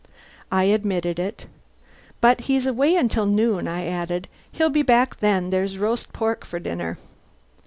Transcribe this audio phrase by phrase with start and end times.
[0.51, 1.45] I admitted it.
[2.21, 4.27] "But he's away until noon," I added.
[4.51, 5.51] "He'll be back then.
[5.51, 6.97] There's roast pork for dinner."